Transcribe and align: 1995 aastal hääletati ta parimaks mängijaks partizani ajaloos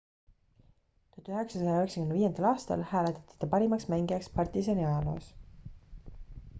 1995 1.25 2.47
aastal 2.53 2.87
hääletati 2.93 3.39
ta 3.43 3.49
parimaks 3.53 3.87
mängijaks 3.95 4.31
partizani 4.41 4.87
ajaloos 4.91 5.33